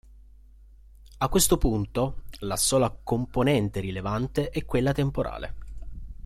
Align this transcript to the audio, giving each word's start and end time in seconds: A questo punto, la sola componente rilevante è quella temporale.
A 1.19 1.29
questo 1.29 1.59
punto, 1.59 2.23
la 2.39 2.57
sola 2.57 2.89
componente 2.89 3.81
rilevante 3.81 4.49
è 4.49 4.65
quella 4.65 4.93
temporale. 4.93 5.53